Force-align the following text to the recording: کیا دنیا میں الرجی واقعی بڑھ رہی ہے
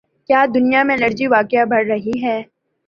کیا 0.29 0.41
دنیا 0.55 0.81
میں 0.83 0.95
الرجی 0.95 1.27
واقعی 1.27 1.65
بڑھ 1.71 1.85
رہی 1.87 2.15
ہے 2.23 2.37